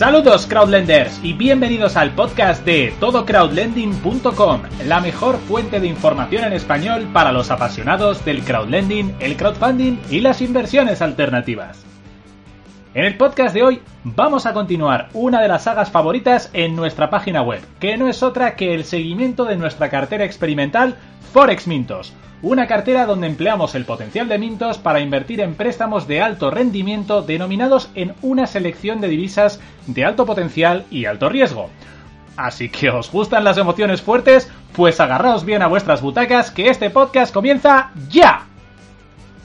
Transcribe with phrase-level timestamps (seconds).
[0.00, 7.06] Saludos crowdlenders y bienvenidos al podcast de todocrowdlending.com, la mejor fuente de información en español
[7.12, 11.84] para los apasionados del crowdlending, el crowdfunding y las inversiones alternativas.
[12.94, 17.10] En el podcast de hoy vamos a continuar una de las sagas favoritas en nuestra
[17.10, 20.96] página web, que no es otra que el seguimiento de nuestra cartera experimental
[21.34, 26.22] Forex Mintos, una cartera donde empleamos el potencial de Mintos para invertir en préstamos de
[26.22, 31.68] alto rendimiento denominados en una selección de divisas de alto potencial y alto riesgo.
[32.36, 36.88] Así que os gustan las emociones fuertes, pues agarraos bien a vuestras butacas que este
[36.88, 38.46] podcast comienza ya.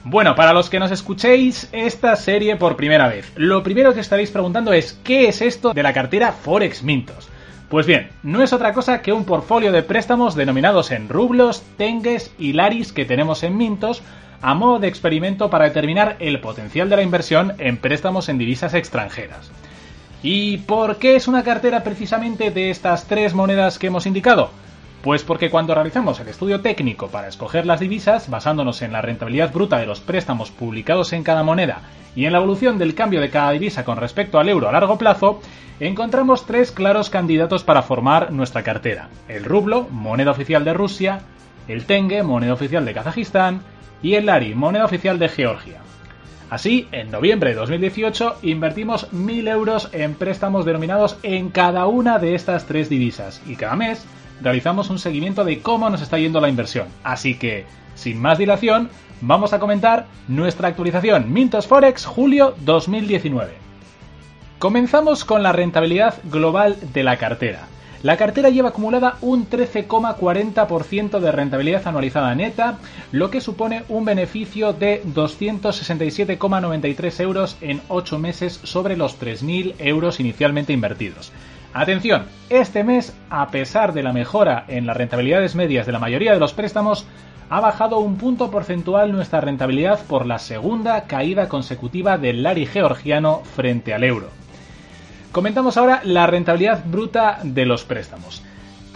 [0.04, 4.30] Bueno, para los que nos escuchéis esta serie por primera vez, lo primero que estaréis
[4.30, 7.28] preguntando es ¿qué es esto de la cartera Forex Mintos?
[7.68, 12.32] Pues bien, no es otra cosa que un portfolio de préstamos denominados en rublos, tengues
[12.38, 14.02] y laris que tenemos en Mintos
[14.40, 18.74] a modo de experimento para determinar el potencial de la inversión en préstamos en divisas
[18.74, 19.50] extranjeras.
[20.22, 24.50] ¿Y por qué es una cartera precisamente de estas tres monedas que hemos indicado?
[25.06, 29.52] Pues porque cuando realizamos el estudio técnico para escoger las divisas, basándonos en la rentabilidad
[29.52, 31.82] bruta de los préstamos publicados en cada moneda
[32.16, 34.98] y en la evolución del cambio de cada divisa con respecto al euro a largo
[34.98, 35.40] plazo,
[35.78, 39.08] encontramos tres claros candidatos para formar nuestra cartera.
[39.28, 41.20] El rublo, moneda oficial de Rusia,
[41.68, 43.60] el tenge, moneda oficial de Kazajistán,
[44.02, 45.82] y el lari, moneda oficial de Georgia.
[46.50, 52.34] Así, en noviembre de 2018 invertimos 1.000 euros en préstamos denominados en cada una de
[52.34, 54.04] estas tres divisas y cada mes
[54.42, 56.88] realizamos un seguimiento de cómo nos está yendo la inversión.
[57.04, 63.52] Así que, sin más dilación, vamos a comentar nuestra actualización Mintos Forex julio 2019.
[64.58, 67.68] Comenzamos con la rentabilidad global de la cartera.
[68.02, 72.78] La cartera lleva acumulada un 13,40% de rentabilidad anualizada neta,
[73.10, 80.20] lo que supone un beneficio de 267,93 euros en 8 meses sobre los 3.000 euros
[80.20, 81.32] inicialmente invertidos.
[81.78, 86.32] Atención, este mes, a pesar de la mejora en las rentabilidades medias de la mayoría
[86.32, 87.06] de los préstamos,
[87.50, 93.42] ha bajado un punto porcentual nuestra rentabilidad por la segunda caída consecutiva del lari georgiano
[93.54, 94.30] frente al euro.
[95.32, 98.42] Comentamos ahora la rentabilidad bruta de los préstamos.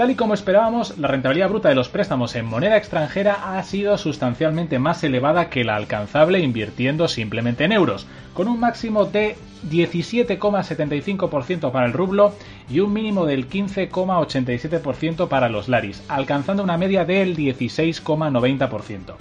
[0.00, 3.99] Tal y como esperábamos, la rentabilidad bruta de los préstamos en moneda extranjera ha sido
[3.99, 9.37] sustancialmente más elevada que la alcanzable invirtiendo simplemente en euros, con un máximo de
[9.69, 12.33] 17,75% para el rublo
[12.71, 19.17] y un mínimo del 15,87% para los laris, alcanzando una media del 16,90%.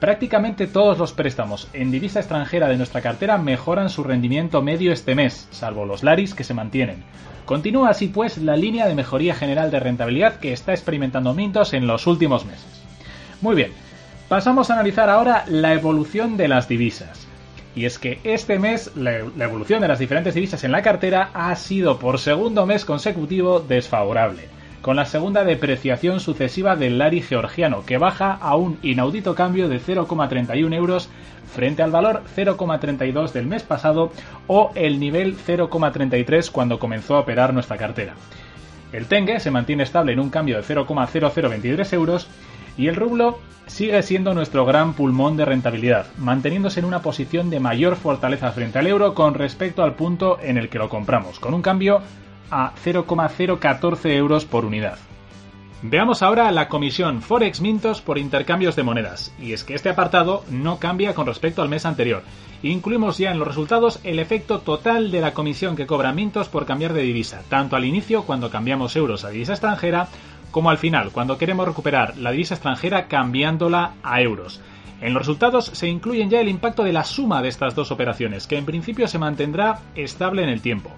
[0.00, 5.14] Prácticamente todos los préstamos en divisa extranjera de nuestra cartera mejoran su rendimiento medio este
[5.14, 7.04] mes, salvo los laris que se mantienen.
[7.44, 11.86] Continúa así pues la línea de mejoría general de rentabilidad que está experimentando Mintos en
[11.86, 12.82] los últimos meses.
[13.42, 13.72] Muy bien,
[14.30, 17.26] pasamos a analizar ahora la evolución de las divisas.
[17.76, 21.54] Y es que este mes la, evolución de las diferentes divisas en la cartera ha
[21.56, 24.48] sido por segundo mes consecutivo desfavorable,
[24.82, 29.80] con la segunda depreciación sucesiva del lari georgiano, que baja a un inaudito cambio de
[29.80, 31.08] 0,31 euros
[31.52, 34.12] frente al valor 0,32 del mes pasado
[34.46, 38.14] o el nivel 0,33 cuando comenzó a operar nuestra cartera.
[38.92, 42.28] El Tengue se mantiene estable en un cambio de 0,0023 euros
[42.76, 47.60] y el rublo sigue siendo nuestro gran pulmón de rentabilidad, manteniéndose en una posición de
[47.60, 51.54] mayor fortaleza frente al euro con respecto al punto en el que lo compramos, con
[51.54, 52.02] un cambio
[52.50, 54.98] a 0,014 euros por unidad.
[55.82, 59.32] Veamos ahora la comisión Forex Mintos por intercambios de monedas.
[59.40, 62.22] Y es que este apartado no cambia con respecto al mes anterior.
[62.62, 66.66] Incluimos ya en los resultados el efecto total de la comisión que cobra Mintos por
[66.66, 70.08] cambiar de divisa, tanto al inicio cuando cambiamos euros a divisa extranjera,
[70.50, 74.60] como al final cuando queremos recuperar la divisa extranjera cambiándola a euros.
[75.00, 78.46] En los resultados se incluyen ya el impacto de la suma de estas dos operaciones,
[78.46, 80.90] que en principio se mantendrá estable en el tiempo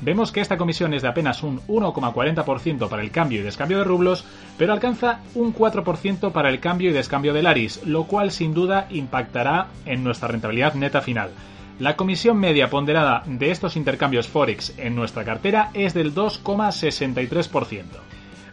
[0.00, 3.84] vemos que esta comisión es de apenas un 1,40% para el cambio y descambio de
[3.84, 4.24] rublos,
[4.58, 8.86] pero alcanza un 4% para el cambio y descambio de laris, lo cual sin duda
[8.90, 11.30] impactará en nuestra rentabilidad neta final.
[11.78, 17.84] La comisión media ponderada de estos intercambios Forex en nuestra cartera es del 2,63%.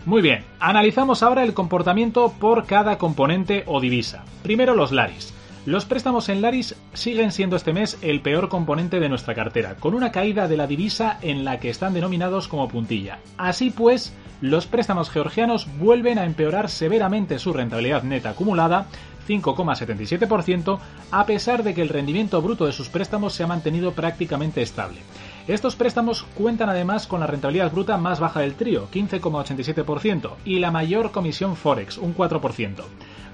[0.06, 4.26] Muy bien, analizamos ahora el comportamiento por cada componente o divisa.
[4.44, 5.34] Primero los laris.
[5.66, 9.94] Los préstamos en Laris siguen siendo este mes el peor componente de nuestra cartera, con
[9.94, 13.20] una caída de la divisa en la que están denominados como puntilla.
[13.38, 18.88] Así pues, los préstamos georgianos vuelven a empeorar severamente su rentabilidad neta acumulada,
[19.26, 20.80] 5,77%,
[21.12, 25.00] a pesar de que el rendimiento bruto de sus préstamos se ha mantenido prácticamente estable.
[25.46, 30.72] Estos préstamos cuentan además con la rentabilidad bruta más baja del trío, 15,87%, y la
[30.72, 32.82] mayor comisión Forex, un 4%,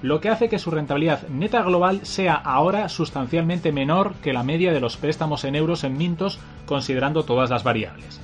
[0.02, 4.72] lo que hace que su rentabilidad neta global sea ahora sustancialmente menor que la media
[4.72, 8.20] de los préstamos en euros en Mintos, considerando todas las variables.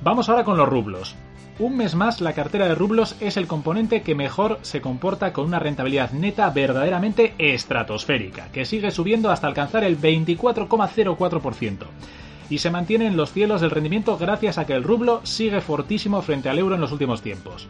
[0.00, 1.16] Vamos ahora con los rublos.
[1.58, 5.46] Un mes más, la cartera de rublos es el componente que mejor se comporta con
[5.46, 11.86] una rentabilidad neta verdaderamente estratosférica, que sigue subiendo hasta alcanzar el 24,04%.
[12.50, 16.22] Y se mantiene en los cielos del rendimiento gracias a que el rublo sigue fortísimo
[16.22, 17.68] frente al euro en los últimos tiempos.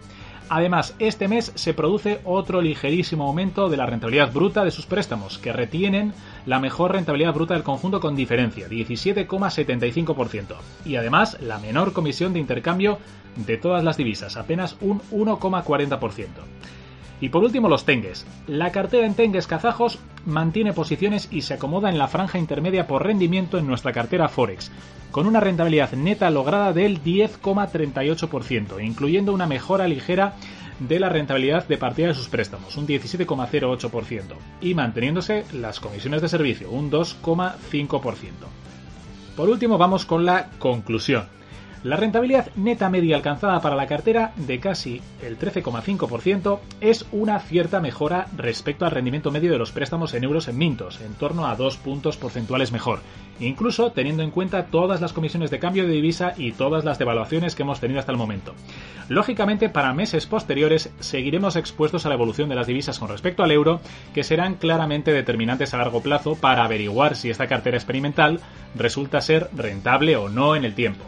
[0.48, 5.38] Además, este mes se produce otro ligerísimo aumento de la rentabilidad bruta de sus préstamos,
[5.38, 6.12] que retienen
[6.44, 10.56] la mejor rentabilidad bruta del conjunto con diferencia, 17,75%.
[10.84, 12.98] Y además, la menor comisión de intercambio
[13.36, 16.26] de todas las divisas, apenas un 1,40%.
[17.22, 18.26] Y por último, los tengues.
[18.48, 23.06] La cartera en tengues kazajos mantiene posiciones y se acomoda en la franja intermedia por
[23.06, 24.72] rendimiento en nuestra cartera Forex,
[25.12, 30.34] con una rentabilidad neta lograda del 10,38%, incluyendo una mejora ligera
[30.80, 34.22] de la rentabilidad de partida de sus préstamos, un 17,08%,
[34.60, 38.30] y manteniéndose las comisiones de servicio, un 2,5%.
[39.36, 41.26] Por último, vamos con la conclusión.
[41.84, 47.80] La rentabilidad neta media alcanzada para la cartera de casi el 13,5% es una cierta
[47.80, 51.56] mejora respecto al rendimiento medio de los préstamos en euros en Mintos, en torno a
[51.56, 53.00] dos puntos porcentuales mejor,
[53.40, 57.56] incluso teniendo en cuenta todas las comisiones de cambio de divisa y todas las devaluaciones
[57.56, 58.54] que hemos tenido hasta el momento.
[59.08, 63.50] Lógicamente, para meses posteriores seguiremos expuestos a la evolución de las divisas con respecto al
[63.50, 63.80] euro,
[64.14, 68.38] que serán claramente determinantes a largo plazo para averiguar si esta cartera experimental
[68.76, 71.04] resulta ser rentable o no en el tiempo.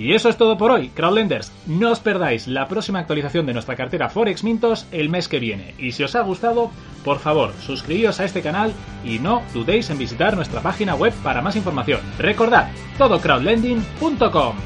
[0.00, 1.52] Y eso es todo por hoy, Crowdlenders.
[1.66, 5.74] No os perdáis la próxima actualización de nuestra cartera Forex Mintos el mes que viene.
[5.78, 6.70] Y si os ha gustado,
[7.04, 8.72] por favor, suscribíos a este canal
[9.04, 12.00] y no dudéis en visitar nuestra página web para más información.
[12.18, 14.56] Recordad, todocrowdlending.com.